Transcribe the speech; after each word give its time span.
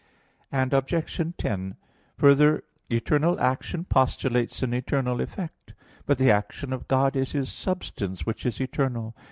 Obj. 0.51 1.35
10: 1.37 1.75
Further, 2.17 2.63
eternal 2.89 3.39
action 3.39 3.83
postulates 3.85 4.63
an 4.63 4.73
eternal 4.73 5.21
effect. 5.21 5.73
But 6.07 6.17
the 6.17 6.31
action 6.31 6.73
of 6.73 6.87
God 6.87 7.15
is 7.15 7.33
His 7.33 7.51
substance, 7.51 8.25
which 8.25 8.43
is 8.43 8.59
eternal. 8.59 9.15